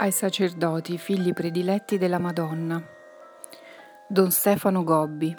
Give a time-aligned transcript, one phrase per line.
[0.00, 2.82] ai sacerdoti, figli prediletti della Madonna.
[4.08, 5.36] Don Stefano Gobbi.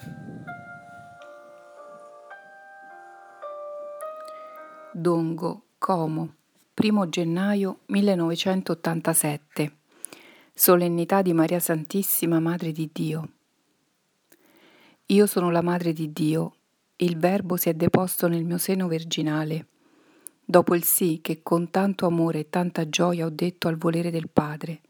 [4.94, 6.35] Dongo, Como,
[6.76, 9.77] 1 gennaio 1987.
[10.53, 13.29] Solennità di Maria Santissima, Madre di Dio.
[15.07, 16.55] Io sono la Madre di Dio,
[16.98, 19.66] il Verbo si è deposto nel mio seno virginale
[20.52, 24.30] dopo il sì che con tanto amore e tanta gioia ho detto al volere del
[24.30, 24.82] Padre.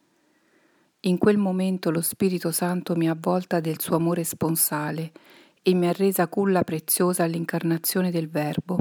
[1.02, 5.12] In quel momento lo Spirito Santo mi ha avvolta del suo amore sponsale
[5.62, 8.78] e mi ha resa culla preziosa all'incarnazione del Verbo.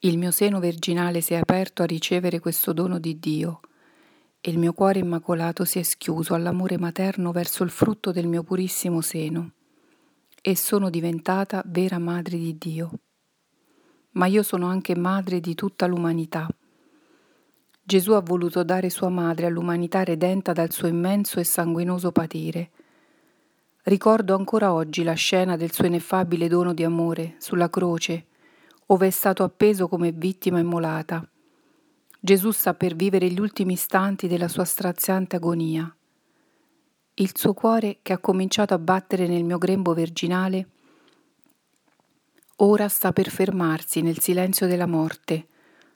[0.00, 3.60] Il mio seno virginale si è aperto a ricevere questo dono di Dio
[4.40, 8.42] e il mio cuore immacolato si è schiuso all'amore materno verso il frutto del mio
[8.42, 9.52] purissimo seno
[10.42, 13.00] e sono diventata vera madre di Dio
[14.12, 16.48] ma io sono anche madre di tutta l'umanità.
[17.82, 22.70] Gesù ha voluto dare sua madre all'umanità redenta dal suo immenso e sanguinoso patire.
[23.82, 28.26] Ricordo ancora oggi la scena del suo ineffabile dono di amore sulla croce,
[28.86, 31.28] ove è stato appeso come vittima immolata.
[32.20, 35.92] Gesù sta per vivere gli ultimi istanti della sua straziante agonia.
[37.14, 40.68] Il suo cuore, che ha cominciato a battere nel mio grembo virginale,
[42.62, 45.46] ora sta per fermarsi nel silenzio della morte,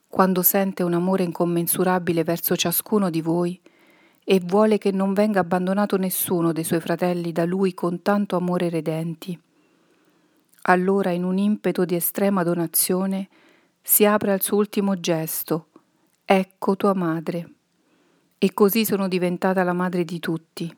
[0.08, 3.60] quando sente un amore incommensurabile verso ciascuno di voi
[4.24, 8.70] e vuole che non venga abbandonato nessuno dei suoi fratelli da lui con tanto amore
[8.70, 9.38] redenti.
[10.62, 13.28] Allora, in un impeto di estrema donazione,
[13.82, 15.68] si apre al suo ultimo gesto,
[16.24, 17.50] ecco tua madre.
[18.38, 20.74] E così sono diventata la madre di tutti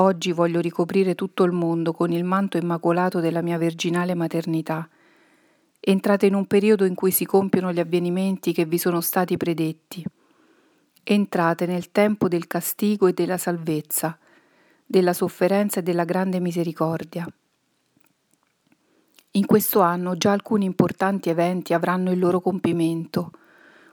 [0.00, 4.88] Oggi voglio ricoprire tutto il mondo con il manto immacolato della mia virginale maternità.
[5.80, 10.04] Entrate in un periodo in cui si compiono gli avvenimenti che vi sono stati predetti.
[11.02, 14.16] Entrate nel tempo del castigo e della salvezza,
[14.86, 17.26] della sofferenza e della grande misericordia.
[19.32, 23.32] In questo anno già alcuni importanti eventi avranno il loro compimento.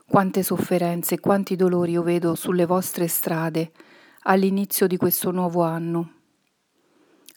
[0.06, 3.72] Quante sofferenze e quanti dolori io vedo sulle vostre strade,
[4.28, 6.12] all'inizio di questo nuovo anno.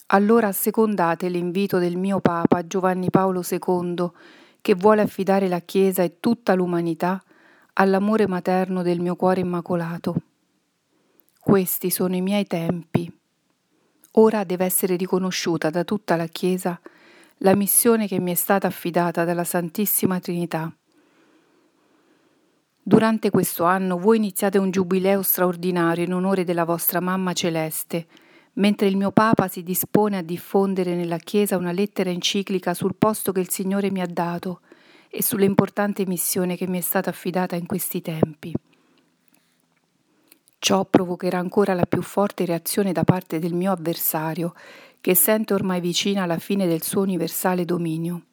[0.08, 4.10] Allora assecondate l'invito del mio Papa Giovanni Paolo II,
[4.62, 7.24] che vuole affidare la Chiesa e tutta l'umanità
[7.74, 10.16] all'amore materno del mio cuore immacolato.
[11.40, 13.12] Questi sono i miei tempi.
[14.14, 16.80] Ora deve essere riconosciuta da tutta la Chiesa
[17.42, 20.74] la missione che mi è stata affidata dalla Santissima Trinità
[22.90, 28.08] Durante questo anno voi iniziate un giubileo straordinario in onore della vostra mamma celeste,
[28.54, 33.32] mentre il mio Papa si dispone a diffondere nella Chiesa una lettera enciclica sul posto
[33.32, 34.62] che il Signore mi ha dato
[35.08, 38.52] e sull'importante missione che mi è stata affidata in questi tempi.
[40.58, 44.56] Ciò provocherà ancora la più forte reazione da parte del mio avversario,
[45.00, 48.24] che sente ormai vicina la fine del suo universale dominio.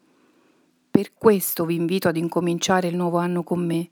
[0.91, 3.91] Per questo vi invito ad incominciare il nuovo anno con me,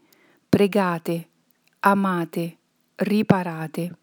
[0.54, 1.30] pregate,
[1.80, 2.58] amate,
[2.94, 3.96] riparate.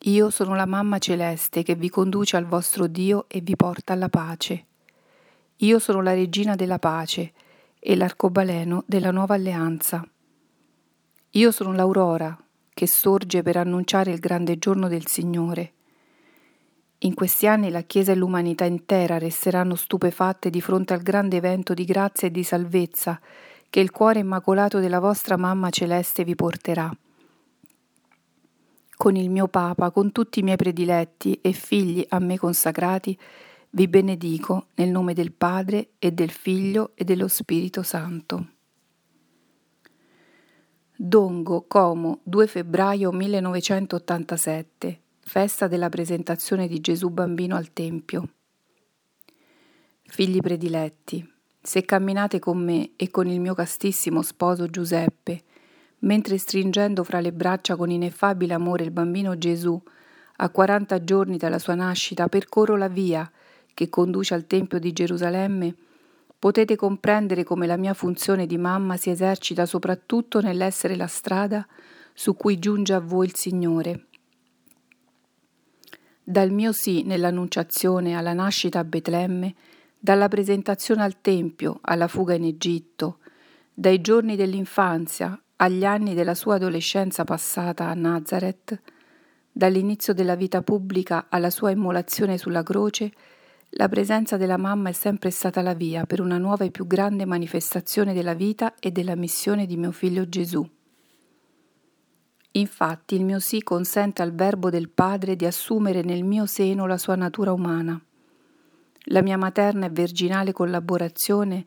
[0.00, 4.08] Io sono la mamma celeste che vi conduce al vostro Dio e vi porta alla
[4.08, 4.66] pace.
[5.58, 7.32] Io sono la regina della pace
[7.78, 10.04] e l'arcobaleno della nuova alleanza.
[11.30, 12.36] Io sono l'aurora
[12.74, 15.72] che sorge per annunciare il grande giorno del Signore.
[17.02, 21.74] In questi anni la Chiesa e l'umanità intera resteranno stupefatte di fronte al grande evento
[21.74, 23.20] di grazia e di salvezza
[23.70, 26.90] che il cuore immacolato della vostra mamma celeste vi porterà.
[28.96, 33.16] Con il mio Papa, con tutti i miei prediletti e figli a me consacrati,
[33.70, 38.46] vi benedico nel nome del Padre e del Figlio e dello Spirito Santo.
[40.96, 48.28] Dongo, Como, 2 febbraio 1987, festa della presentazione di Gesù bambino al Tempio.
[50.02, 55.42] Figli prediletti, se camminate con me e con il mio castissimo sposo Giuseppe,
[56.00, 59.80] mentre stringendo fra le braccia con ineffabile amore il bambino Gesù,
[60.40, 63.30] a quaranta giorni dalla sua nascita, percorro la via
[63.74, 65.74] che conduce al Tempio di Gerusalemme,
[66.38, 71.66] potete comprendere come la mia funzione di mamma si esercita soprattutto nell'essere la strada
[72.14, 74.04] su cui giunge a voi il Signore.
[76.22, 79.54] Dal mio sì nell'annunciazione alla nascita a Betlemme,
[79.98, 83.18] dalla presentazione al Tempio alla fuga in Egitto,
[83.74, 88.80] dai giorni dell'infanzia agli anni della sua adolescenza passata a Nazareth,
[89.50, 93.12] dall'inizio della vita pubblica alla sua immolazione sulla croce,
[93.70, 97.26] la presenza della mamma è sempre stata la via per una nuova e più grande
[97.26, 100.66] manifestazione della vita e della missione di mio figlio Gesù.
[102.52, 106.96] Infatti il mio sì consente al Verbo del Padre di assumere nel mio seno la
[106.96, 108.00] sua natura umana.
[109.10, 111.64] La mia materna e virginale collaborazione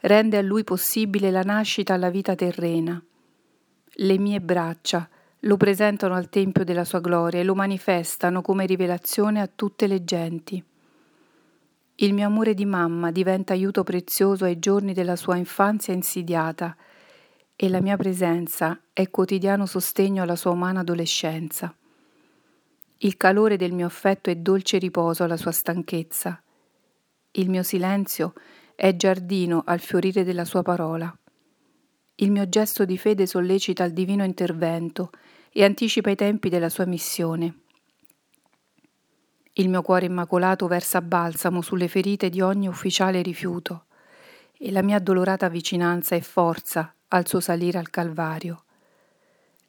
[0.00, 3.02] rende a lui possibile la nascita alla vita terrena.
[4.00, 5.08] Le mie braccia
[5.40, 10.04] lo presentano al Tempio della sua gloria e lo manifestano come rivelazione a tutte le
[10.04, 10.62] genti.
[11.96, 16.76] Il mio amore di mamma diventa aiuto prezioso ai giorni della sua infanzia insidiata
[17.54, 21.74] e la mia presenza è quotidiano sostegno alla sua umana adolescenza.
[22.98, 26.40] Il calore del mio affetto è dolce riposo alla sua stanchezza.
[27.38, 28.32] Il mio silenzio
[28.74, 31.16] è giardino al fiorire della sua parola.
[32.16, 35.12] Il mio gesto di fede sollecita il divino intervento
[35.52, 37.58] e anticipa i tempi della sua missione.
[39.52, 43.84] Il mio cuore immacolato versa balsamo sulle ferite di ogni ufficiale rifiuto
[44.58, 48.64] e la mia addolorata vicinanza è forza al suo salire al Calvario.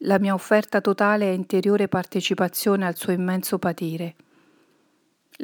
[0.03, 4.15] La mia offerta totale è interiore partecipazione al suo immenso patire.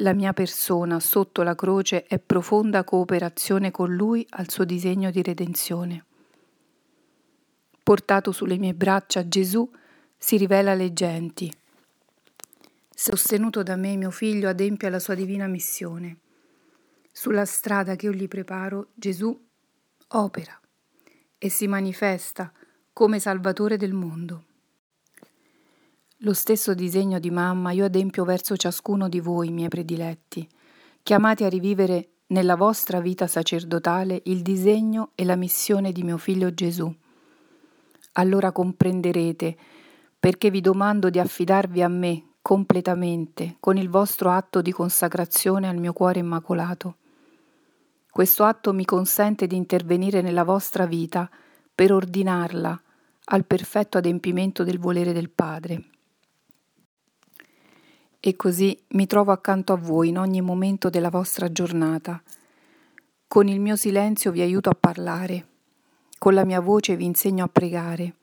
[0.00, 5.22] La mia persona sotto la croce è profonda cooperazione con lui al suo disegno di
[5.22, 6.04] redenzione.
[7.82, 9.70] Portato sulle mie braccia Gesù
[10.18, 11.50] si rivela alle genti.
[12.94, 16.18] Sostenuto da me mio figlio adempie la sua divina missione.
[17.10, 19.34] Sulla strada che io gli preparo Gesù
[20.08, 20.60] opera
[21.38, 22.52] e si manifesta
[22.92, 24.44] come Salvatore del mondo.
[26.20, 30.48] Lo stesso disegno di mamma io adempio verso ciascuno di voi, miei prediletti,
[31.02, 36.54] chiamati a rivivere nella vostra vita sacerdotale il disegno e la missione di mio figlio
[36.54, 36.90] Gesù.
[38.12, 39.56] Allora comprenderete
[40.18, 45.76] perché vi domando di affidarvi a me completamente con il vostro atto di consacrazione al
[45.76, 46.96] mio cuore immacolato.
[48.10, 51.28] Questo atto mi consente di intervenire nella vostra vita
[51.74, 52.80] per ordinarla
[53.24, 55.90] al perfetto adempimento del volere del Padre.
[58.26, 62.20] E così mi trovo accanto a voi in ogni momento della vostra giornata.
[63.28, 65.46] Con il mio silenzio vi aiuto a parlare,
[66.18, 68.14] con la mia voce vi insegno a pregare,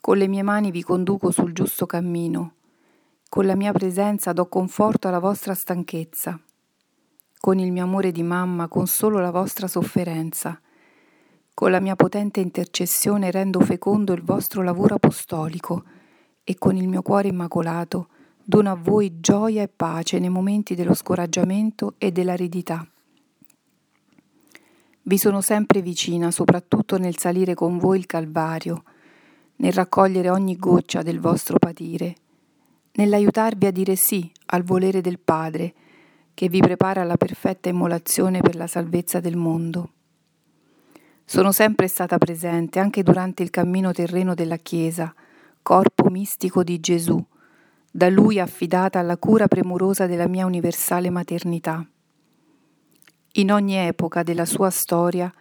[0.00, 2.54] con le mie mani vi conduco sul giusto cammino,
[3.28, 6.36] con la mia presenza do conforto alla vostra stanchezza.
[7.38, 10.60] Con il mio amore di mamma consolo la vostra sofferenza.
[11.54, 15.84] Con la mia potente intercessione rendo fecondo il vostro lavoro apostolico.
[16.42, 18.08] E con il mio cuore immacolato
[18.48, 22.86] dono a voi gioia e pace nei momenti dello scoraggiamento e dell'aridità.
[25.02, 28.84] Vi sono sempre vicina, soprattutto nel salire con voi il Calvario,
[29.56, 32.14] nel raccogliere ogni goccia del vostro patire,
[32.92, 35.74] nell'aiutarvi a dire sì al volere del Padre,
[36.32, 39.90] che vi prepara alla perfetta immolazione per la salvezza del mondo.
[41.24, 45.12] Sono sempre stata presente anche durante il cammino terreno della Chiesa,
[45.62, 47.24] corpo mistico di Gesù,
[47.96, 51.82] da Lui affidata alla cura premurosa della mia universale maternità.
[53.36, 55.32] In ogni epoca della sua storia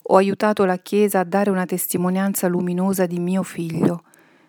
[0.00, 4.04] ho aiutato la Chiesa a dare una testimonianza luminosa di mio figlio,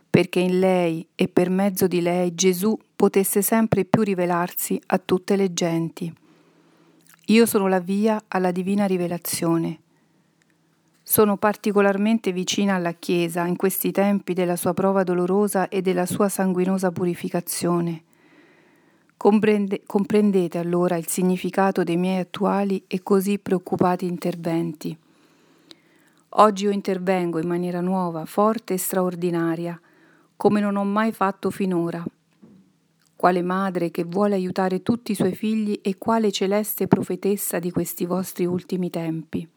[0.08, 5.36] perché in lei e per mezzo di lei Gesù potesse sempre più rivelarsi a tutte
[5.36, 6.14] le genti.
[7.26, 9.80] Io sono la via alla divina rivelazione.
[11.08, 16.30] Sono particolarmente vicina alla Chiesa in questi tempi della sua prova dolorosa e della sua
[16.30, 18.02] sanguinosa purificazione.
[19.16, 24.98] Comprende, comprendete allora il significato dei miei attuali e così preoccupati interventi.
[26.30, 29.80] Oggi io intervengo in maniera nuova, forte e straordinaria,
[30.36, 32.04] come non ho mai fatto finora.
[33.16, 38.08] Quale madre che vuole aiutare tutti i suoi figli e quale celeste profetessa di questi
[38.08, 39.48] vostri ultimi tempi.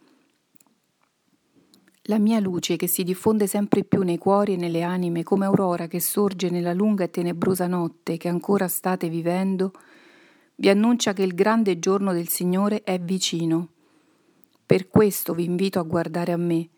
[2.11, 5.89] La mia luce che si diffonde sempre più nei cuori e nelle anime come aurora
[5.89, 9.73] che sorge nella lunga e tenebrosa notte che ancora state vivendo,
[10.55, 13.69] vi annuncia che il grande giorno del Signore è vicino.
[14.65, 16.71] Per questo vi invito a guardare a me,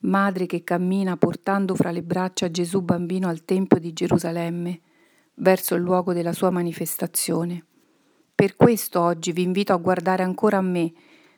[0.00, 4.80] madre che cammina portando fra le braccia Gesù bambino al Tempio di Gerusalemme,
[5.36, 7.64] verso il luogo della sua manifestazione.
[8.34, 10.92] Per questo oggi vi invito a guardare ancora a me,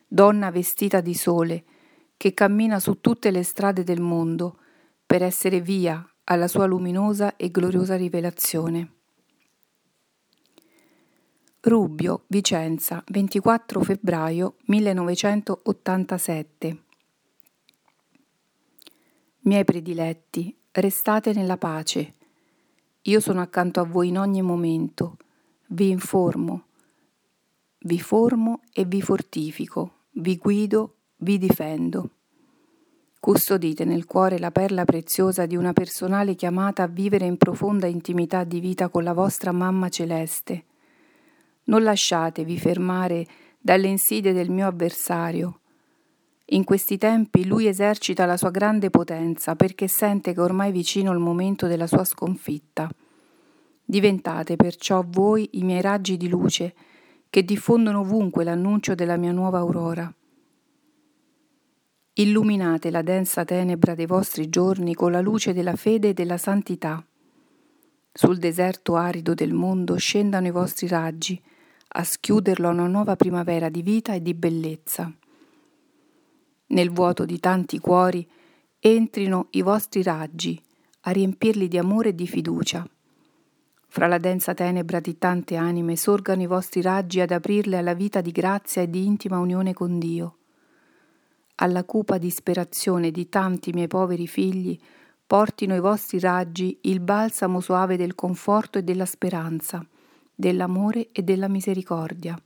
[0.08, 1.64] donna vestita di sole,
[2.16, 4.58] che cammina su tutte le strade del mondo,
[5.04, 8.92] per essere via alla sua luminosa e gloriosa rivelazione.
[11.60, 16.84] Rubbio, Vicenza, 24 febbraio 1987
[19.46, 22.14] Miei prediletti, restate nella pace.
[23.02, 25.18] Io sono accanto a voi in ogni momento,
[25.68, 26.64] vi informo,
[27.78, 32.10] vi formo e vi fortifico, vi guido, vi difendo.
[33.18, 38.44] Custodite nel cuore la perla preziosa di una personale chiamata a vivere in profonda intimità
[38.44, 40.64] di vita con la vostra mamma celeste.
[41.64, 43.26] Non lasciatevi fermare
[43.58, 45.60] dalle insidie del mio avversario.
[46.50, 51.10] In questi tempi lui esercita la sua grande potenza perché sente che ormai è vicino
[51.10, 52.88] il momento della sua sconfitta.
[53.84, 56.74] Diventate perciò voi i miei raggi di luce
[57.28, 60.15] che diffondono ovunque l'annuncio della mia nuova aurora.
[62.18, 67.04] Illuminate la densa tenebra dei vostri giorni con la luce della fede e della santità.
[68.10, 71.38] Sul deserto arido del mondo scendano i vostri raggi,
[71.88, 75.12] a schiuderlo a una nuova primavera di vita e di bellezza.
[76.68, 78.26] Nel vuoto di tanti cuori
[78.78, 80.58] entrino i vostri raggi,
[81.00, 82.88] a riempirli di amore e di fiducia.
[83.88, 88.22] Fra la densa tenebra di tante anime sorgano i vostri raggi ad aprirle alla vita
[88.22, 90.36] di grazia e di intima unione con Dio
[91.56, 94.78] alla cupa disperazione di tanti miei poveri figli,
[95.26, 99.84] portino i vostri raggi il balsamo soave del conforto e della speranza,
[100.34, 102.38] dell'amore e della misericordia.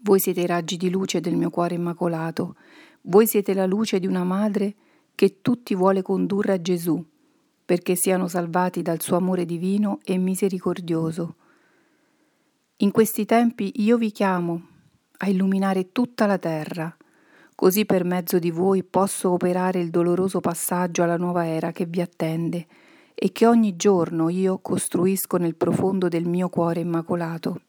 [0.00, 2.56] Voi siete i raggi di luce del mio cuore immacolato,
[3.02, 4.74] voi siete la luce di una madre
[5.14, 7.04] che tutti vuole condurre a Gesù,
[7.64, 11.34] perché siano salvati dal suo amore divino e misericordioso.
[12.78, 14.66] In questi tempi io vi chiamo
[15.18, 16.96] a illuminare tutta la terra,
[17.60, 22.00] Così per mezzo di voi posso operare il doloroso passaggio alla nuova era che vi
[22.00, 22.68] attende
[23.12, 27.62] e che ogni giorno io costruisco nel profondo del mio cuore immacolato.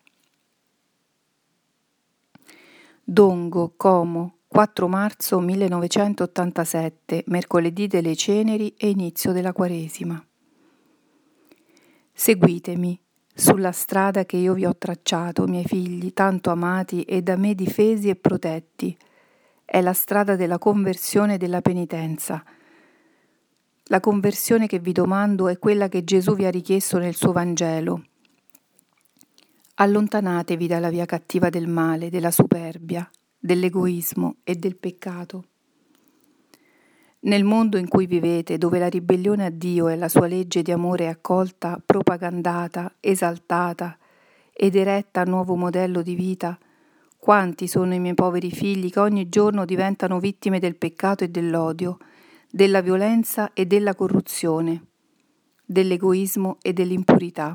[3.03, 10.23] Dongo, Como, 4 marzo 1987, mercoledì delle ceneri e inizio della Quaresima.
[12.13, 13.01] Seguitemi
[13.33, 18.09] sulla strada che io vi ho tracciato, miei figli, tanto amati e da me difesi
[18.09, 18.95] e protetti,
[19.69, 22.43] è la strada della conversione e della penitenza.
[23.83, 28.03] La conversione che vi domando è quella che Gesù vi ha richiesto nel suo Vangelo.
[29.75, 33.07] Allontanatevi dalla via cattiva del male, della superbia,
[33.37, 35.45] dell'egoismo e del peccato.
[37.21, 40.71] Nel mondo in cui vivete, dove la ribellione a Dio e la sua legge di
[40.71, 43.99] amore è accolta, propagandata, esaltata
[44.51, 46.57] ed eretta a nuovo modello di vita,
[47.19, 51.97] quanti sono i miei poveri figli che ogni giorno diventano vittime del peccato e dell'odio,
[52.49, 54.85] della violenza e della corruzione,
[55.65, 57.53] dell'egoismo e dell'impurità.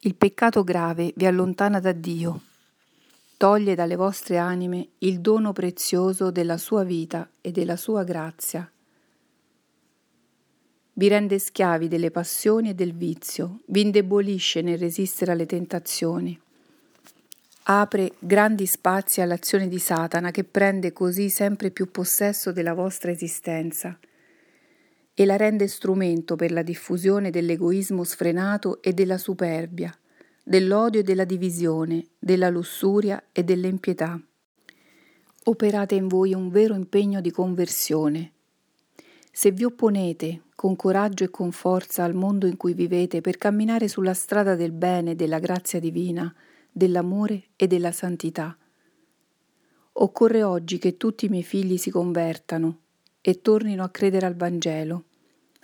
[0.00, 2.40] Il peccato grave vi allontana da Dio,
[3.36, 8.68] toglie dalle vostre anime il dono prezioso della sua vita e della sua grazia.
[10.94, 16.40] Vi rende schiavi delle passioni e del vizio, vi indebolisce nel resistere alle tentazioni
[17.70, 23.98] apre grandi spazi all'azione di Satana che prende così sempre più possesso della vostra esistenza
[25.12, 29.94] e la rende strumento per la diffusione dell'egoismo sfrenato e della superbia,
[30.42, 34.18] dell'odio e della divisione, della lussuria e dell'impietà.
[35.44, 38.32] Operate in voi un vero impegno di conversione.
[39.30, 43.88] Se vi opponete con coraggio e con forza al mondo in cui vivete per camminare
[43.88, 46.34] sulla strada del bene e della grazia divina,
[46.78, 48.56] dell'amore e della santità.
[50.00, 52.78] Occorre oggi che tutti i miei figli si convertano
[53.20, 55.04] e tornino a credere al Vangelo,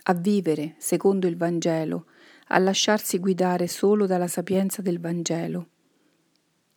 [0.03, 2.05] a vivere secondo il Vangelo,
[2.49, 5.69] a lasciarsi guidare solo dalla sapienza del Vangelo.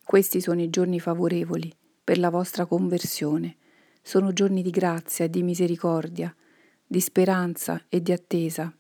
[0.03, 1.71] Questi sono i giorni favorevoli
[2.03, 3.57] per la vostra conversione,
[4.01, 6.35] sono giorni di grazia e di misericordia,
[6.87, 8.75] di speranza e di attesa.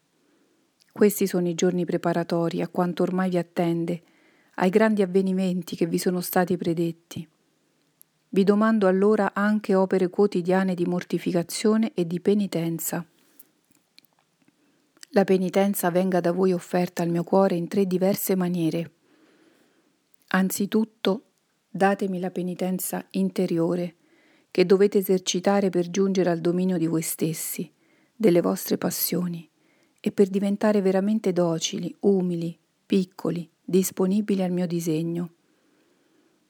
[0.90, 4.02] Questi sono i giorni preparatori a quanto ormai vi attende
[4.60, 7.26] ai grandi avvenimenti che vi sono stati predetti.
[8.30, 13.06] Vi domando allora anche opere quotidiane di mortificazione e di penitenza.
[15.10, 18.92] La penitenza venga da voi offerta al mio cuore in tre diverse maniere.
[20.28, 21.22] Anzitutto
[21.70, 23.94] datemi la penitenza interiore
[24.50, 27.70] che dovete esercitare per giungere al dominio di voi stessi,
[28.14, 29.48] delle vostre passioni,
[30.00, 35.28] e per diventare veramente docili, umili, piccoli, disponibili al mio disegno.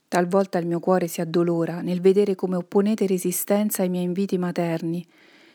[0.06, 5.04] Talvolta il mio cuore si addolora nel vedere come opponete resistenza ai miei inviti materni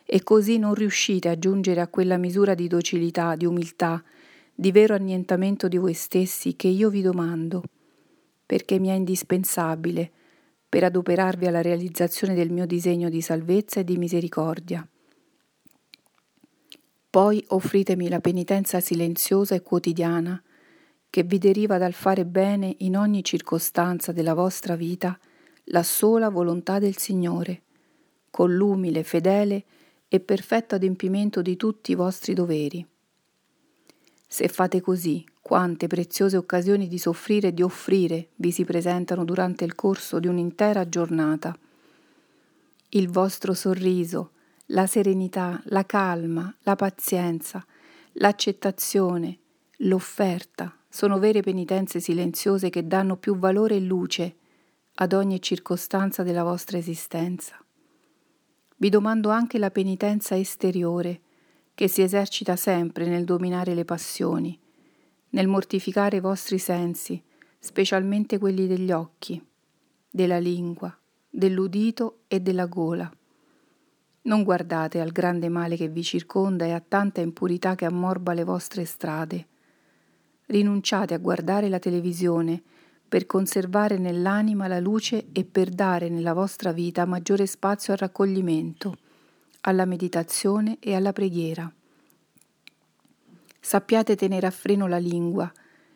[0.05, 4.03] e così non riuscite a giungere a quella misura di docilità, di umiltà,
[4.53, 7.63] di vero annientamento di voi stessi che io vi domando,
[8.45, 10.11] perché mi è indispensabile
[10.67, 14.85] per adoperarvi alla realizzazione del mio disegno di salvezza e di misericordia.
[17.09, 20.43] Poi offritemi la penitenza silenziosa e quotidiana,
[21.13, 25.15] che vi deriva dal fare bene in ogni circostanza della vostra vita
[25.65, 27.61] la sola volontà del Signore,
[28.31, 29.63] con l'umile, fedele
[30.07, 32.83] e perfetto adempimento di tutti i vostri doveri.
[34.27, 39.65] Se fate così, quante preziose occasioni di soffrire e di offrire vi si presentano durante
[39.65, 41.55] il corso di un'intera giornata.
[42.89, 44.31] Il vostro sorriso,
[44.67, 47.63] la serenità, la calma, la pazienza,
[48.13, 49.37] l'accettazione,
[49.77, 54.35] l'offerta sono vere penitenze silenziose che danno più valore e luce
[54.93, 57.57] ad ogni circostanza della vostra esistenza.
[58.77, 61.21] Vi domando anche la penitenza esteriore,
[61.73, 64.55] che si esercita sempre nel dominare le passioni,
[65.29, 67.19] nel mortificare i vostri sensi,
[67.57, 69.43] specialmente quelli degli occhi,
[70.11, 70.95] della lingua,
[71.27, 73.11] dell'udito e della gola.
[74.21, 78.43] Non guardate al grande male che vi circonda e a tanta impurità che ammorba le
[78.43, 79.47] vostre strade.
[80.53, 82.61] Rinunciate a guardare la televisione
[83.09, 88.95] per conservare nell'anima la luce e per dare nella vostra vita maggiore spazio al raccoglimento,
[89.61, 91.73] alla meditazione e alla preghiera.
[93.59, 95.51] Sappiate tenere a freno la lingua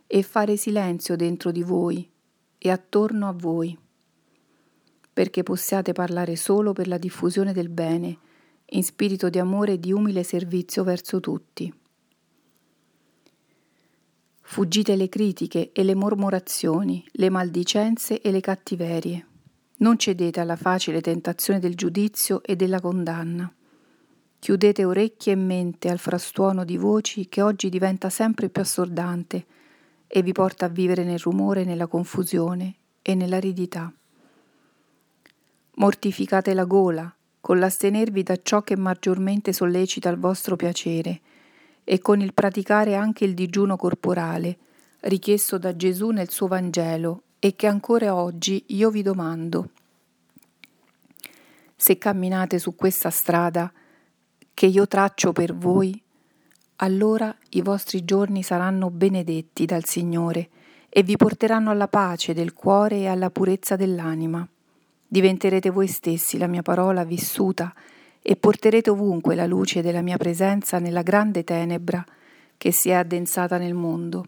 [0.07, 2.09] e fare silenzio dentro di voi
[2.57, 3.77] e attorno a voi,
[5.13, 8.17] perché possiate parlare solo per la diffusione del bene,
[8.65, 11.71] in spirito di amore e di umile servizio verso tutti.
[14.49, 19.27] Fuggite le critiche e le mormorazioni, le maldicenze e le cattiverie.
[19.79, 23.53] Non cedete alla facile tentazione del giudizio e della condanna.
[24.39, 29.45] Chiudete orecchie e mente al frastuono di voci che oggi diventa sempre più assordante
[30.07, 33.93] e vi porta a vivere nel rumore, nella confusione e nell'aridità.
[35.75, 41.19] Mortificate la gola, con l'astenervi da ciò che maggiormente sollecita il vostro piacere,
[41.89, 44.57] e con il praticare anche il digiuno corporale,
[45.01, 49.69] richiesto da Gesù nel suo Vangelo e che ancora oggi io vi domando.
[51.77, 53.71] Se camminate su questa strada
[54.53, 55.97] che io traccio per voi,
[56.77, 60.49] allora i vostri giorni saranno benedetti dal Signore
[60.89, 64.45] e vi porteranno alla pace del cuore e alla purezza dell'anima.
[65.07, 67.73] Diventerete voi stessi la mia parola vissuta
[68.29, 72.05] e porterete ovunque la luce della mia presenza nella grande tenebra
[72.57, 74.25] che si è addensata nel mondo.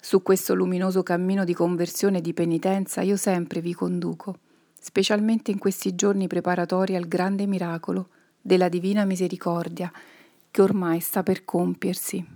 [0.00, 4.38] Su questo luminoso cammino di conversione e di penitenza io sempre vi conduco,
[4.80, 8.08] specialmente in questi giorni preparatori al grande miracolo
[8.40, 9.92] della divina misericordia
[10.50, 12.35] che ormai sta per compiersi.